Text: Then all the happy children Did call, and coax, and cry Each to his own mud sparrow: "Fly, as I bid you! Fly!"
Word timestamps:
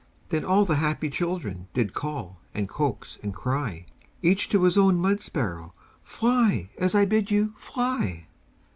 Then 0.29 0.43
all 0.43 0.65
the 0.65 0.77
happy 0.77 1.11
children 1.11 1.67
Did 1.75 1.93
call, 1.93 2.39
and 2.55 2.67
coax, 2.67 3.19
and 3.21 3.35
cry 3.35 3.85
Each 4.23 4.49
to 4.49 4.63
his 4.63 4.75
own 4.75 4.97
mud 4.99 5.21
sparrow: 5.21 5.73
"Fly, 6.01 6.71
as 6.75 6.95
I 6.95 7.05
bid 7.05 7.29
you! 7.29 7.53
Fly!" 7.55 8.25